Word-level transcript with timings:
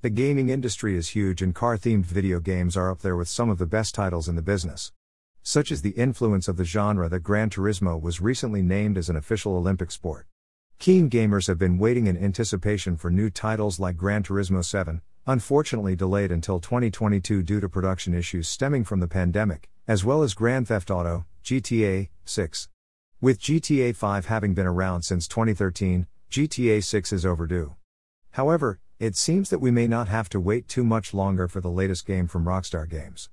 The 0.00 0.10
gaming 0.10 0.48
industry 0.48 0.96
is 0.96 1.08
huge 1.08 1.42
and 1.42 1.52
car 1.52 1.76
themed 1.76 2.04
video 2.04 2.38
games 2.38 2.76
are 2.76 2.88
up 2.88 3.00
there 3.00 3.16
with 3.16 3.26
some 3.26 3.50
of 3.50 3.58
the 3.58 3.66
best 3.66 3.96
titles 3.96 4.28
in 4.28 4.36
the 4.36 4.42
business. 4.42 4.92
Such 5.42 5.72
is 5.72 5.82
the 5.82 5.90
influence 5.90 6.46
of 6.46 6.56
the 6.56 6.62
genre 6.62 7.08
that 7.08 7.24
Gran 7.24 7.50
Turismo 7.50 8.00
was 8.00 8.20
recently 8.20 8.62
named 8.62 8.96
as 8.96 9.10
an 9.10 9.16
official 9.16 9.56
Olympic 9.56 9.90
sport. 9.90 10.28
Keen 10.78 11.10
gamers 11.10 11.48
have 11.48 11.58
been 11.58 11.78
waiting 11.78 12.06
in 12.06 12.16
anticipation 12.16 12.96
for 12.96 13.10
new 13.10 13.28
titles 13.28 13.80
like 13.80 13.96
Gran 13.96 14.22
Turismo 14.22 14.64
7, 14.64 15.02
unfortunately 15.26 15.96
delayed 15.96 16.30
until 16.30 16.60
2022 16.60 17.42
due 17.42 17.58
to 17.58 17.68
production 17.68 18.14
issues 18.14 18.46
stemming 18.46 18.84
from 18.84 19.00
the 19.00 19.08
pandemic, 19.08 19.68
as 19.88 20.04
well 20.04 20.22
as 20.22 20.32
Grand 20.32 20.68
Theft 20.68 20.92
Auto, 20.92 21.26
GTA 21.42 22.08
6. 22.24 22.68
With 23.20 23.40
GTA 23.40 23.96
5 23.96 24.26
having 24.26 24.54
been 24.54 24.64
around 24.64 25.02
since 25.02 25.26
2013, 25.26 26.06
GTA 26.30 26.84
6 26.84 27.12
is 27.12 27.26
overdue. 27.26 27.74
However, 28.30 28.78
it 29.00 29.14
seems 29.14 29.50
that 29.50 29.60
we 29.60 29.70
may 29.70 29.86
not 29.86 30.08
have 30.08 30.28
to 30.28 30.40
wait 30.40 30.66
too 30.66 30.82
much 30.82 31.14
longer 31.14 31.46
for 31.46 31.60
the 31.60 31.70
latest 31.70 32.04
game 32.04 32.26
from 32.26 32.44
Rockstar 32.44 32.88
Games. 32.88 33.26